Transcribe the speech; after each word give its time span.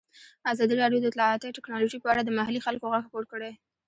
ازادي 0.53 0.73
راډیو 0.81 1.01
د 1.01 1.05
اطلاعاتی 1.11 1.55
تکنالوژي 1.57 1.97
په 2.01 2.07
اړه 2.11 2.21
د 2.23 2.29
محلي 2.37 2.59
خلکو 2.65 2.91
غږ 2.93 3.03
خپور 3.07 3.23
کړی. 3.31 3.51